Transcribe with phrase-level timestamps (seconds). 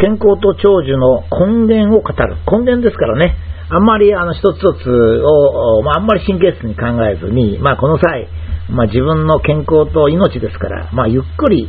[0.00, 2.36] 健康と長寿の根源を語る。
[2.46, 3.36] 根源ですからね。
[3.70, 8.28] あんまりあの一つ一つを、まあ、あんまり神経質に考えずに、まあ、この際、
[8.70, 11.68] まあ、自分の健康と命ですから、まあ、ゆっくり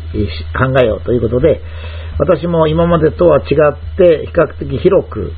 [0.56, 1.62] 考えようということで、
[2.20, 5.32] 私も今までとは違って比較的広く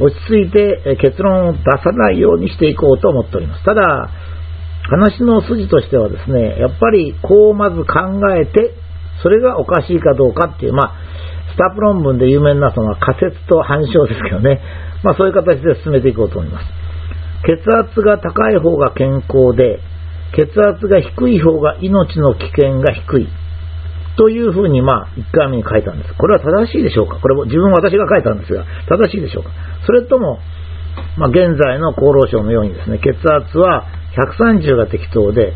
[0.00, 3.64] 落ち着いて結論を出さないようにしていこうと思っております。
[3.64, 4.10] ただ、
[4.88, 8.74] 話の筋としてはですね、やっぱりこうまず考えて、
[9.22, 11.13] それがおかしいかどうかっていう、まあ、
[11.54, 14.60] スタップ論文で有名なその仮説と反証ですけどね、
[15.04, 16.66] まあそういう形で進めていこうと思います。
[17.46, 19.78] 血圧が高い方が健康で、
[20.34, 23.28] 血圧が低い方が命の危険が低い。
[24.16, 26.14] というふうに、まあ、1回目に書いたんです。
[26.14, 27.18] これは正しいでしょうか？
[27.18, 29.50] これも自分私が書いたんですが、正しいでしょうか？
[29.86, 30.38] それとも、
[31.18, 33.86] まあ、現在の厚労省のようにですね、血圧は
[34.38, 35.52] 130が適当で、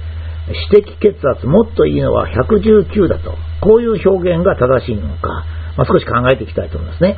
[0.72, 3.34] 指摘血圧、もっといいのは119だと。
[3.60, 5.44] こういう表現が正しいのか、
[5.78, 7.16] まあ、少し考えていきたいと思いますね。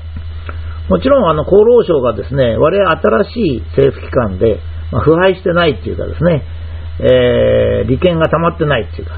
[0.88, 2.90] もちろん、あの、厚労省がですね、我々
[3.24, 4.60] 新しい政府機関で、
[4.92, 6.44] まあ、腐敗してないっていうかですね、
[7.00, 9.14] えー、利権が溜まってないっていうか、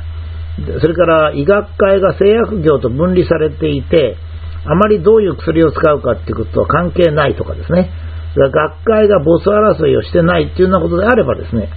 [0.81, 4.17] それから医学会が製薬業と分離されていて、
[4.65, 7.91] あまりどういう薬を使うかっていうことは関係ないとかですね、
[8.37, 11.69] 学会がボス争いをしてないっていうようなことであればですね、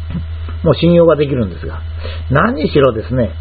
[0.63, 1.81] もう信用ができるんですが、
[2.29, 3.31] 何しろですね、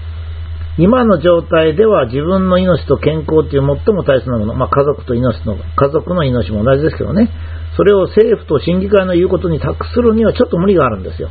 [0.76, 7.30] 今の状態では自分の命と健康という最も大切なもの、まあ、家族と命の、家族の命も同じですけどね、
[7.76, 11.30] それを政府と審議会の言うことに託するにはちょっと無理があるんですよ。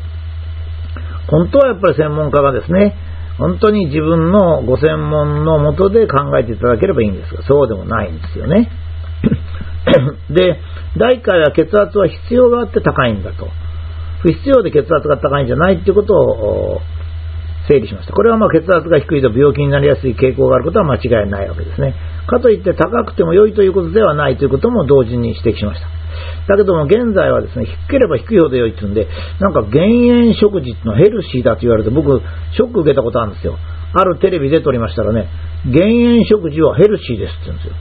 [1.30, 2.96] 本当はやっぱり専門家がですね、
[3.38, 8.70] 本当に自分のご専門のもとで考えていただければいいんですが、そうでもないんですよね。
[10.30, 10.60] で、
[10.98, 13.48] 第1回は血圧は必要があって高いんだと。
[14.22, 16.82] 不必要で血圧が高いんじゃないっていうことを
[17.67, 18.14] 整理しました。
[18.14, 21.95] これはまあ血圧が低いと病気になりやすい傾向があることは間違いないわけですね。
[22.28, 25.88] かといって高くても良いということではないということも同時に指摘しました。
[26.47, 29.08] だけども現在はですね、低ければ低いほど良いっていうんで、
[29.39, 32.22] なんか減塩食事のヘルシーだと言われて僕、
[32.56, 33.57] ショック受けたことあるんですよ。
[33.96, 35.29] あるテレビで撮りましたらね、
[35.66, 37.75] 減塩食事はヘルシーですって言うんですよ。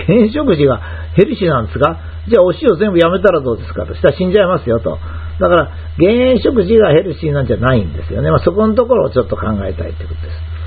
[0.00, 0.80] え、減塩食事が
[1.14, 2.00] ヘルシーなんですか？
[2.28, 3.84] じゃあお塩全部やめたらどうですか？
[3.84, 3.94] と。
[3.94, 4.98] したら死んじゃいますよと。
[5.38, 8.30] だから、減塩食事がヘルシーなんじゃないんですよね。
[8.30, 10.58] まあ、そこのところをちょっと考えたいということです。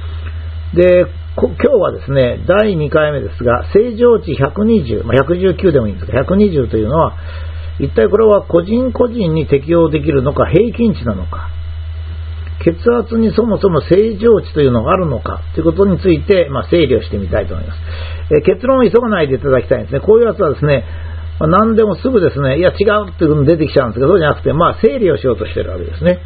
[0.76, 1.06] で、
[1.36, 7.16] 今日はですね、第2回目ですが、正常値120ま119でもいいんですが、120というのは、
[7.80, 11.50] 一体これは個人個人に適用できるのか、平均値なのか、
[12.64, 17.80] 血圧にそもそも正常値というのがあるのかということについて、まあ、整理をしてみたいと思います。
[18.38, 20.00] え結論を急がないでいただきたいんですね。
[20.00, 20.86] こういうやつはですね、
[21.42, 26.22] まあ、何でもすぐですね、いや違うっていうの出てきちゃうんですけど、そうじゃなくて、まあ整理をしようとしてるわけですね。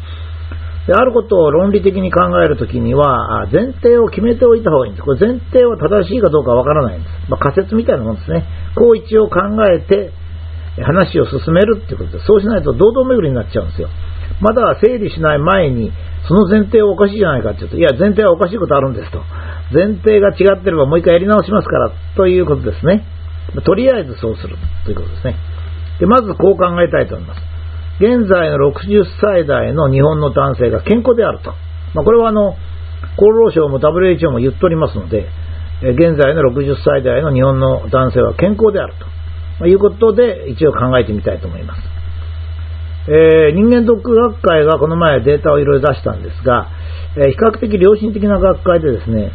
[0.86, 5.04] であることを論理的に考えるときには、前提を決めておいた方がいいんです。
[5.04, 7.30] これ前提は正しいかどうかわからないんです。
[7.30, 8.44] まあ、仮説みたいなもんですね。
[8.76, 9.40] こう一応考
[9.72, 10.12] えて、
[10.84, 13.88] 話を進めるっていうことです、そうしないと堂々巡りになっちゃうんですよ。
[14.42, 15.90] まだ整理しない前に、
[16.28, 19.22] その前提はおかしいじゃないかって言うと、いや、前提はおかしいことあるんですと。
[19.72, 23.15] 前提が違ってればもう一回やり直しますから、ということですね。
[23.64, 25.36] とりあえずそうするということですね。
[26.00, 27.40] で、まずこう考えたいと思います。
[27.98, 31.54] 現在の60歳代の日本の男性が健康であると。
[31.94, 32.54] まあ、これはあの、
[33.16, 35.28] 厚労省も WHO も言っておりますので、
[35.82, 38.94] 現在の60歳代の日本の男性は健康である
[39.58, 41.82] ということで、一応考えてみたいと思います。
[43.08, 46.68] えー、人間ドック学会がこの前データをいろいろ出したんですが、
[47.16, 49.30] えー、比較的良心的な学会でですね、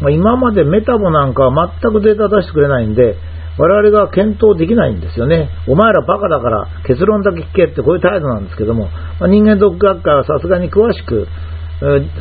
[0.00, 3.16] まあ、今までメタボなんかは全くデータ出してくれないんで、
[3.58, 5.48] 我々が検討できないんですよね。
[5.66, 8.88] お前らバカだから結論だけ聞けってこういう態度なんですけども、
[9.20, 11.26] ま、人間ドック学会はさすがに詳しく、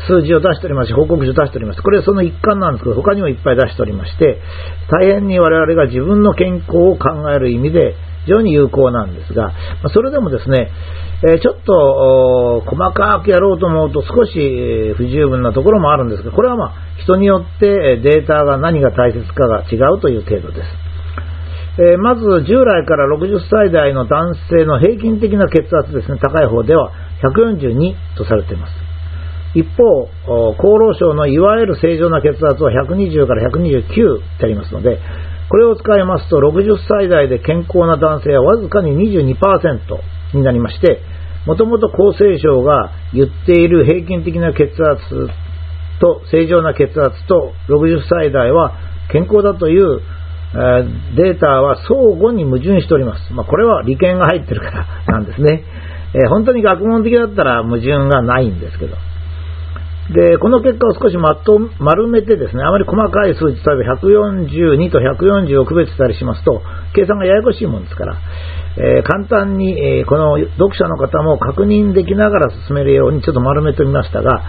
[0.07, 1.81] 数字を出しておりますし、報告書を出しております。
[1.81, 4.41] これはその一環なんですけど、他にもいっぱい出しておりまして、
[4.91, 7.95] 大変に我々が自分の健康を考える意味で
[8.25, 9.53] 非常に有効なんですが、
[9.93, 10.71] それでもですね、
[11.41, 20.84] ちょっと細かくやろうと思うと少し不十分なところもあるんですが、これはまあ人によってデータが何が大切かが違うという程度です。
[21.77, 26.91] えー、まず従来から60歳代の男性の平均的な血圧ですね、高い方では
[27.21, 28.71] 142とされています。
[29.55, 30.07] 一方、
[30.55, 34.99] 厚労省のいわゆる正常な血圧は120から129ってありますので、
[35.49, 39.37] これを使いますと60歳代で健康な男性はわずかに22%
[40.33, 41.01] になりまして、
[41.45, 45.03] もともと厚生省が言っている平均的な血圧
[46.01, 48.77] と正常な血圧と60歳代は
[49.11, 50.01] 健康だという
[51.15, 53.33] データは相互に矛盾しております。
[53.33, 55.63] まあ、これは利権が入ってるから なんですね。
[56.13, 58.95] え、本当に学問的だったら矛盾がないんですけど。
[60.13, 66.61] で、この結果を少しまと丸めてですね、あまり細かい数字、例えば142と140を区別したりしますと、
[66.93, 68.17] 計算がややこしいもんですから、
[68.77, 74.43] えー、簡単に、えー、この読者の方も確認できながら進めるようにちょっと丸めてみましたが、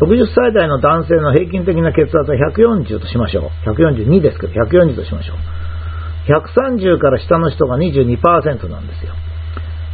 [0.00, 3.50] 60歳代の男性の平均的な血圧は140としましょう。
[3.70, 5.38] 142ですけど、140としましょう。
[6.28, 9.14] 130から下の人が22%なんですよ。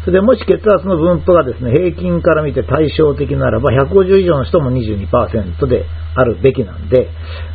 [0.05, 7.09] それでもし血圧の分布がですね、平均から見て対照的ならば、150以上の人も22%であるべきなんで、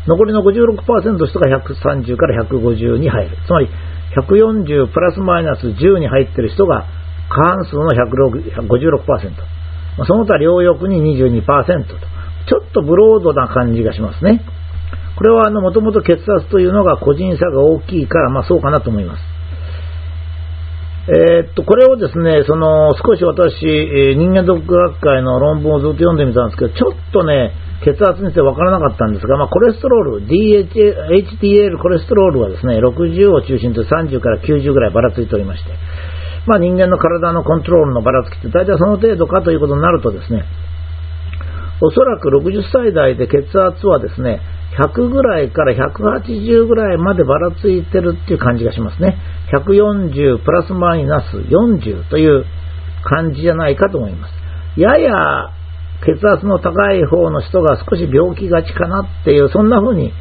[0.07, 3.37] 残りの56%の人が130から150に入る。
[3.45, 3.67] つまり、
[4.15, 6.85] 140プラスマイナス10に入ってる人が
[7.27, 9.33] 過半数の156%。
[10.05, 12.06] その他両翼に22%と。
[12.47, 14.41] ちょっとブロードな感じがしますね。
[15.17, 19.37] これはもともと血圧というのが個人差が大きいから、まあそうかなと思います。
[21.07, 27.53] えー、っと、これをですね、その、少し私、え人間ドック学会の論文をずっと読んでみたんですけど、ちょっとね、
[27.85, 30.67] 血圧についてわからなかったんですが、まあ、コレステロール、DH、
[31.39, 35.71] HDL コレステロールはですね、60を中心と30から90ぐらいばらついておりまして、
[36.45, 40.43] まあ、人間の体のコントロールのばらつきって大体その程度かということになるとですね、
[41.81, 44.41] おそらく60歳代で血圧はですね、
[44.79, 49.17] 100ぐらいから180ぐらいまでばらついてるっていう感じがしますね。
[49.53, 52.45] 140プラスマイナス40という
[53.03, 54.33] 感じじゃないかと思います。
[54.79, 55.49] やや
[56.05, 60.13] 血圧の高い方の人が少し病気がちかなっていう、そんな風に、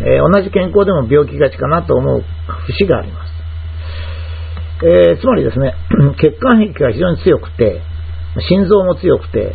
[0.00, 2.24] えー、同じ健康でも病気がちかなと思う
[2.66, 3.32] 節があります。
[4.84, 5.74] えー、つまりですね、
[6.20, 7.82] 血管壁が非常に強くて、
[8.48, 9.54] 心臓も強くて、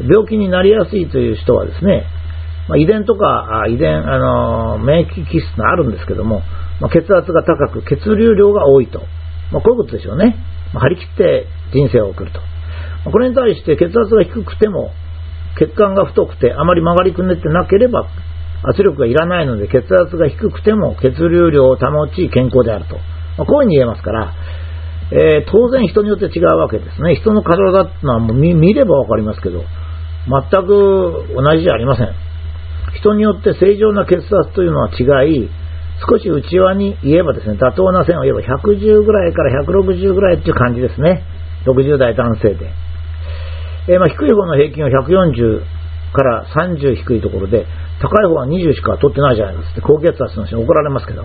[0.00, 2.06] 病気になりやすいという人はですね、
[2.68, 6.40] まあ、遺伝とか、遺伝、あの免疫気質があるんですけども、
[6.80, 9.00] まあ、血圧が高く、血流量が多いと。
[9.52, 10.36] まあ、こういうことでしょうね。
[10.72, 12.40] ま張り切って人生を送ると。
[13.04, 14.90] まこれに対して血圧が低くても、
[15.58, 18.08] 血管が太くて、あまり曲がりくねってなければ、
[18.64, 22.96] 圧力がいらないので、血圧が低くても血流量を保ち健康であると。
[23.36, 24.32] まこういうふうに言えますから、
[25.12, 27.14] えー、当然人によって違うわけですね。
[27.14, 29.62] 人の体ってのはもう見ればわかりますけど、
[30.26, 32.08] 全く同じじゃありません。
[32.98, 35.50] 人によって正常な血圧というのは違い、
[36.08, 41.22] 少し内輪に言えばですね、妥当な線を言えば110ぐらいから160ぐらいっていう感じですね。
[41.66, 42.70] 60代男性で。
[43.88, 45.60] えー、まあ、低い方の平均は140
[46.12, 47.66] から30低いところで、
[48.00, 51.24] 高い方は20しか取ってないじゃないですか高血圧の人に怒られますけど、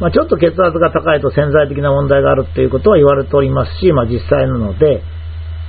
[0.00, 5.02] まあ、ちょっと血圧が高いと潜在的な問題があるっていうことは言われておりますし、まあ、実際なので、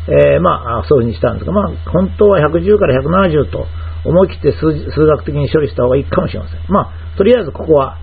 [0.08, 3.68] えー、まあ、そういうふうにしたんですが、まあ、本当は110から170と
[4.06, 6.60] 思い切って数学的に処理した方がいいかもしれません。
[6.70, 7.98] まあ、とりあえずここは、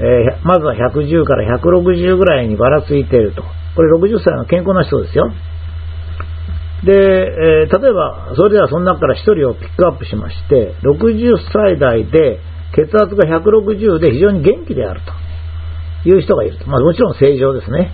[0.00, 3.42] えー、まずは110から160ぐらいにばらついていると。
[3.76, 5.30] これ60歳の健康な人ですよ。
[6.84, 12.40] で、えー、例えば、それではその中から1人をピックアップしまして、60歳代で
[12.74, 15.00] 血圧が160で非常に元気である
[16.04, 16.66] という人がいると。
[16.68, 17.92] まあ、もちろん正常ですね。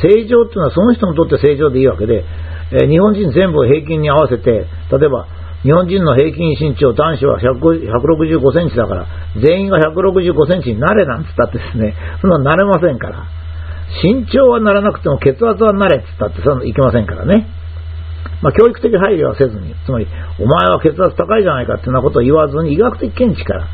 [0.00, 2.24] 正常っていうのはその人にとって正常でいいわけで、
[2.72, 5.26] えー、日本人全部平均に合わせて、例えば、
[5.62, 9.06] 日本人の平均身長、男子は165センチだから、
[9.40, 13.24] 全員が165センチになれなんつったってですね、 そんななれませんから。
[14.02, 17.46] 身長はならなくても血圧はなれっつったってそんないけませんからね。
[18.40, 20.08] まあ、教育的配慮はせずに、つまり、
[20.40, 23.66] お前は血圧高いじゃないかってなことを言わずに、医学的見地から、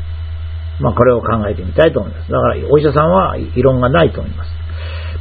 [0.79, 2.31] まあ、これを考えてみたいと思います。
[2.31, 4.51] だから、お医者さんは異論がないと思います。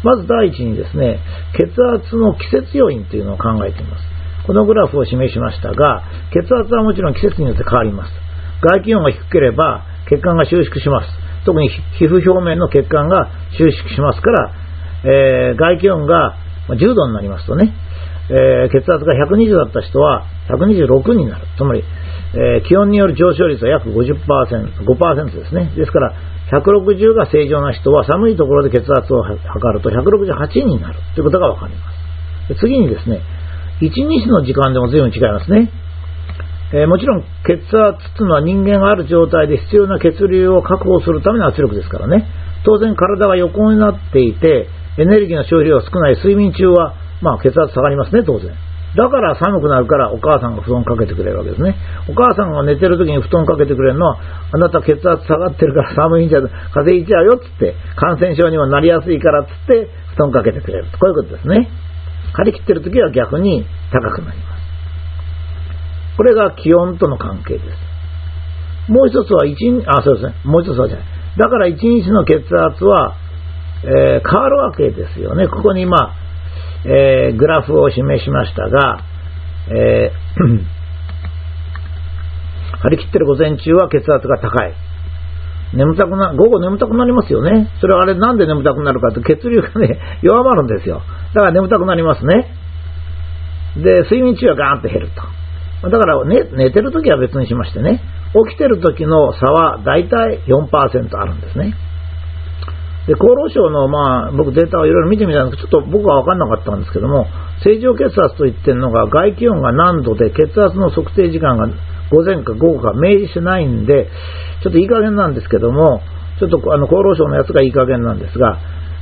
[0.05, 1.21] まず第一にですね、
[1.57, 4.05] 血圧の季節要因というのを考えています。
[4.47, 8.13] このグラフを示しましたが、血圧はもちろん季節によって変わります。
[8.63, 11.09] 外気温が低ければ血管が収縮します。
[11.45, 14.53] 特に皮膚表面の血管が収縮しますから、
[15.05, 16.37] えー、外気温が
[16.69, 17.73] 10度になりますとね、
[18.31, 21.47] えー、血圧が120だった人は126になる。
[21.57, 21.83] つまり、
[22.35, 25.73] えー、気温による上昇率は約50%、5%ですね。
[25.77, 26.15] ですから、
[26.53, 32.61] 160が正常な人は寒いところで血圧を測ると168になるということがわかります。
[32.61, 33.21] 次にですね、
[33.81, 35.71] 1日の時間でも随分違いますね。
[36.73, 42.27] えー、もちろん血圧というのは人間がある状態で必要な血流を確保するための圧力ですからね。
[42.65, 44.69] 当然体が横になっていて、
[44.99, 48.55] エネルギーの消費量が少ない睡眠中は、まあ血圧下がりますね、当然。
[48.97, 51.77] だから寒くなるからお母さんが布団かけてくれるわけですね。
[52.09, 54.19] お母さんが寝てる時に布団かけてくれるのは、
[54.53, 60.85] あなた血圧下がってるから寒いんじゃ、風邪ひいちゃうよっつって、感染症にもなりやすいからっつって布団かけてくれる。
[60.99, 61.69] こういうことですね。
[62.33, 64.59] 張り切ってる時は逆に高くなります。
[66.17, 68.91] これが気温との関係です。
[68.91, 70.35] もう一つは一日、あ、そうですね。
[70.45, 71.07] もう一つはじゃない。
[71.37, 73.15] だから一日の血圧は、
[73.85, 75.47] えー、変わるわけですよね。
[75.47, 76.15] ここに今、
[76.85, 79.05] えー、グラフを示しましたが、
[79.71, 80.13] え
[82.81, 84.75] 張り切ってる午前中は血圧が高い。
[85.75, 87.71] 眠たくな、午後眠たくなりますよね。
[87.81, 91.03] それはあれなんで眠たくなるかって血流がね、 弱まるんですよ。
[91.35, 92.47] だから眠たくなりますね。
[93.77, 95.09] で、睡眠中はガーンと減る
[95.83, 95.91] と。
[95.91, 98.01] だから、ね、寝てる時は別にしましてね、
[98.49, 101.75] 起きてる時の差はだいたい4%あるんですね。
[103.09, 107.27] で、厚労省の、まあ、僕データをいろいろ見てみたんですけど、ちょっと僕は分かんなかったんですけども、
[107.65, 111.73] 正常血圧と言ってるのが、外気温が何度で、血圧の測定時間が
[112.13, 114.09] 午前か午後か明示してないんで、
[114.63, 116.03] ちょっといい加減なんですけども、
[116.39, 118.59] ちょっとあの厚労省のやつがいい加減なんですが、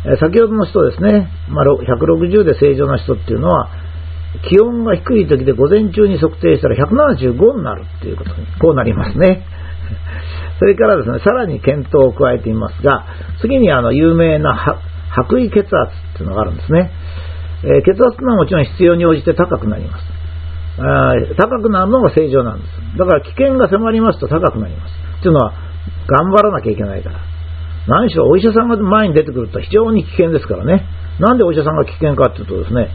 [0.06, 3.70] え先ほどの人ですね、まあ、160で正常な人っていうのは、
[4.48, 9.44] 気温が低い時で午前中に測定したら175になるっていうことに、こうなりますね。
[10.58, 13.04] それからですね、さらに検討を加えていますが、
[13.40, 14.54] 次にあの有名な
[15.10, 16.90] 白衣血圧っていうのがあるんですね。
[17.64, 20.04] えー、血圧はもちろん必要に応じて高くなります。
[20.78, 22.98] あ高くなるのが正常なんです。
[22.98, 24.92] だから危険が迫りますと高くなります。
[25.18, 25.52] っていうのは、
[26.06, 27.20] 頑張らなきゃいけないから。
[27.88, 30.84] 何しろお医者さんが前に出てくると非常に危険ですからね。
[31.20, 32.90] なんでお医者さんが危険かっていうとですね、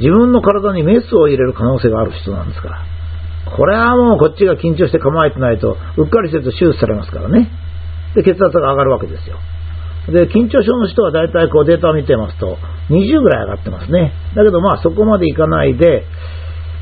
[0.00, 2.95] 自分の体にメスを入れる可能性がある人なんですから。
[3.54, 7.48] これはもうこっちが緊張して構えてないと、うっかりしてると手術されますからね。
[8.14, 9.38] で、血圧が上がるわけですよ。
[10.08, 12.58] で、緊張症の人は大体こうデータを見てますと、
[12.90, 14.12] 20ぐらい上がってますね。
[14.34, 16.04] だけどまあそこまでいかないで、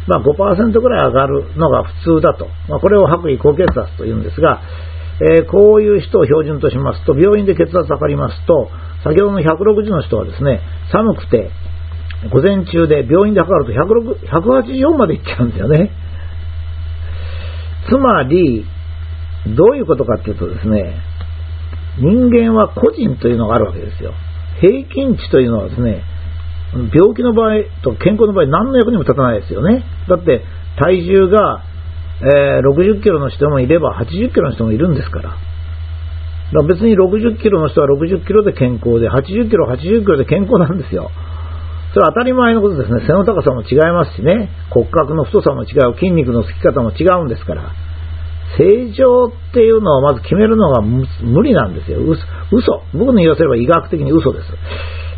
[0.07, 2.49] まあ5%ぐらい上がるのが普通だと。
[2.69, 4.61] まあこれを白衣高血圧と言うんですが、
[5.21, 8.69] えー、こういう人を標準としますと、病院で血圧測りますと、
[9.05, 10.61] 先ほどの160の人はですね、
[10.93, 11.51] 寒くて、
[12.33, 15.91] 午前中で病院で測ると184までいっちゃうんですよね。
[17.89, 18.65] つまり、
[19.57, 20.97] どういうことかっていうとですね、
[21.99, 24.13] 人間は個人というのがあるわけですよ。
[24.61, 26.03] 平均値というのはですね、
[26.93, 29.85] 病気の場合と健康の場合何の役にも立たないですよね。
[30.09, 30.43] だって
[30.79, 31.63] 体重が、
[32.21, 35.31] えー、60キロの人もいれば80キロの人もいるんですから。
[35.31, 35.39] だか
[36.53, 41.11] ら別に60キロの人は60キロで健康で、80キロ、80キロで健康なんですよ。
[41.95, 43.07] それは当たり前のことですね。
[43.07, 44.51] 背の高さも違いますしね。
[44.71, 45.95] 骨格の太さも違う。
[45.95, 47.71] 筋肉のつき方も違うんですから。
[48.59, 51.07] 正常っていうのをまず決めるのが無
[51.45, 52.01] 理なんですよ。
[52.03, 52.83] 嘘。
[52.93, 54.47] 僕の言わせれば医学的に嘘です。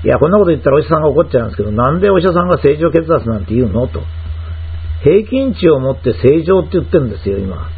[0.05, 3.89] いや、こんなこと言ったらお医者さんが怒っちゃうんですけど、なんでお医者さんが正常血圧なんて言うの？
[3.89, 4.03] と。
[5.03, 7.69] 平均値を持って正常って言ってるんですよ、今。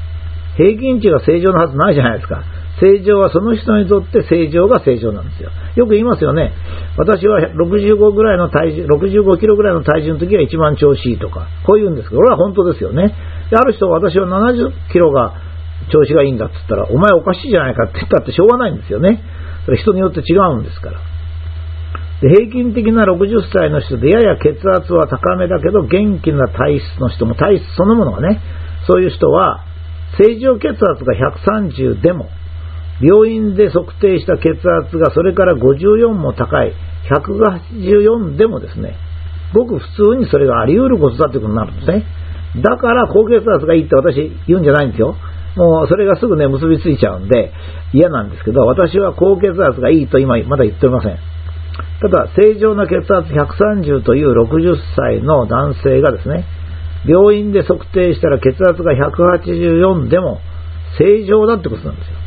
[0.56, 2.42] 平均値が正常なはずないじゃないですか。
[2.80, 5.50] 正常はその人にとって正常が正常なんですよ。
[5.76, 6.52] よく言いますよね。
[6.96, 13.14] 私は65ぐらいの体重、65キロぐらいの体重の時が一番調子いいとか、こう言うんですけど、俺は本当ですよね。
[13.50, 15.34] で、ある人は私は70キロが
[15.90, 19.22] 調子がいいんだって言ったら、お前おかしいじゃないかって言ったってしょうがないんですよね。
[19.64, 21.00] それ人によって違うんですから。
[22.20, 28.40] で平均的な60歳の人でやや血圧は高めだけど元気な体質の人も体質そのものがね
[28.88, 29.64] そういう人は
[30.18, 32.28] 正常血圧が130でも
[33.00, 36.72] 病院で測定した血圧がそれから54も高い
[37.10, 38.96] 184でもですね、
[39.54, 42.04] ごく普通にそれがあり得ることだということになるんですね。
[42.62, 45.16] だから高血圧がいいって私言うんじゃないんですよ。
[45.56, 47.52] もうそれがすぐね、結びついちゃうんで
[47.92, 51.18] 嫌なんですけど、私は高血圧がいいと今まだ言っておりません。
[52.00, 56.44] ただ、正常な血圧130という60歳の男性がですね、
[57.06, 60.40] 病院で測定したら血圧が184でも
[60.98, 62.17] 正常だってことなんですよ。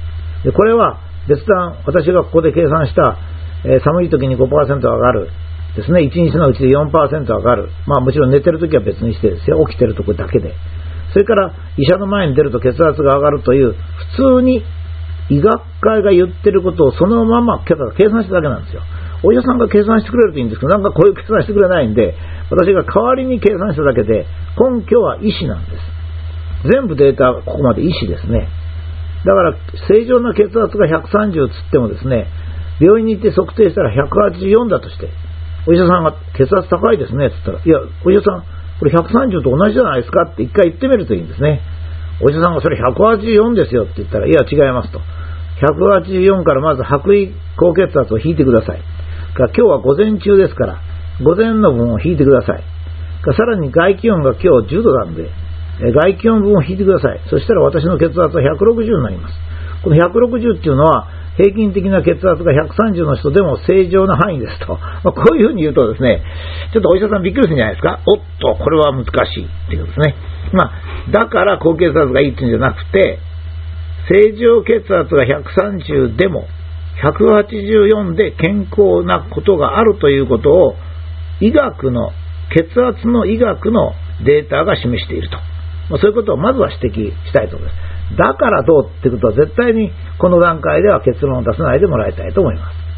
[0.44, 3.18] でこれは別段、私がここで計算した、
[3.66, 5.30] えー、寒い時に5%上がる。
[5.76, 6.92] ですね、1日のうちで4%
[7.26, 7.70] 上がる。
[7.88, 9.64] まあもちろん寝てる時は別にしてですよ。
[9.68, 10.54] 起きてるとこだけで。
[11.14, 13.76] それから医者の前に出ると血圧が上がるという、
[14.18, 14.64] 普通に
[15.30, 17.76] 医学会が言ってることをそのまま計
[18.10, 18.82] 算しただけなんですよ。
[19.24, 22.16] お医者さんが計算してくれるといいんですけど、なんかこういう計算してくれないんで、
[22.50, 24.26] 私が代わりに計算しただけで、
[24.58, 26.72] 根拠は医師なんです。
[26.74, 28.50] 全部データ、ここまで医師ですね。
[29.26, 29.56] だから
[29.88, 32.28] 正常な血圧が130つってもですね、
[32.80, 35.10] 病院に行って測定したら184だとして、
[35.68, 38.44] お医者さんが血圧高いですねって言ったら、いや、お医者さん、
[38.80, 41.62] これ130と同じじゃないですかって一回言ってみるといいんですね。
[42.22, 45.00] お医者さんがそれ184ですよって言ったら、いや、違いますと。
[45.62, 48.82] 184からまず白衣高血圧を引いてください。
[49.38, 50.82] 今日は午前中ですから、
[51.24, 52.64] 午前の分を引いてください。
[53.38, 55.30] さらに外気温が今日10度なんで、
[55.80, 57.22] 外気温分を引いてください。
[57.30, 59.36] そしたら私の血圧は160になります。
[59.84, 64.78] この160っていうのは、平均的な血圧が130の人でも正常な範囲ですと。
[65.04, 66.22] まあ、こういうふうに言うとですね、
[66.74, 68.00] ちょっとお医者さんびっくりするんじゃないですか。
[68.06, 70.16] おっと、これは難しいっていうことですね。
[70.54, 70.72] まあ、
[71.10, 73.20] だから高血圧がいいっていうんじゃなくて、
[74.12, 76.46] 正常血圧が130でも、
[77.02, 80.76] 184で健康なことがあるということを、
[81.40, 82.12] 医学の、
[82.54, 83.94] 血圧の医学の
[84.26, 85.38] データが示していると。
[85.92, 88.18] まあ、そういうことをまずは指摘したいと思います。
[88.18, 92.91] だからどうってことは絶対にこの段階では結論を出さないでもらいたいと思います。